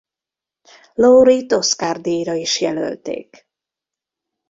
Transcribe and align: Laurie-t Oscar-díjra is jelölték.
Laurie-t 0.93 1.51
Oscar-díjra 1.51 2.33
is 2.41 2.61
jelölték. 2.61 3.47